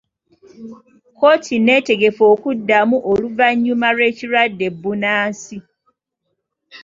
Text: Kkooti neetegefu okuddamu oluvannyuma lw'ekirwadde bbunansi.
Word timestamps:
Kkooti 1.13 1.55
neetegefu 1.59 2.23
okuddamu 2.33 2.97
oluvannyuma 3.11 3.87
lw'ekirwadde 3.95 4.67
bbunansi. 4.73 5.57